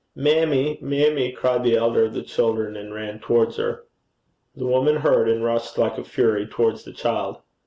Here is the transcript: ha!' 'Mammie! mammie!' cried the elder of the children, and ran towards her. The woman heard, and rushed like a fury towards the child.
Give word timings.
ha!' 0.15 0.19
'Mammie! 0.21 0.79
mammie!' 0.81 1.31
cried 1.31 1.63
the 1.63 1.75
elder 1.75 2.05
of 2.05 2.15
the 2.15 2.23
children, 2.23 2.75
and 2.75 2.91
ran 2.91 3.19
towards 3.19 3.57
her. 3.57 3.83
The 4.55 4.65
woman 4.65 4.95
heard, 4.95 5.29
and 5.29 5.43
rushed 5.43 5.77
like 5.77 5.99
a 5.99 6.03
fury 6.03 6.47
towards 6.47 6.83
the 6.83 6.91
child. 6.91 7.37